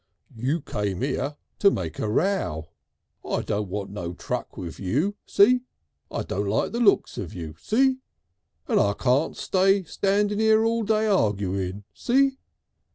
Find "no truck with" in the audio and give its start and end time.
3.91-4.79